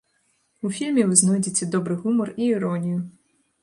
У 0.67 0.71
фільме 0.77 1.03
вы 1.11 1.19
знойдзеце 1.23 1.63
добры 1.77 2.01
гумар 2.03 2.35
і 2.41 2.53
іронію. 2.59 2.99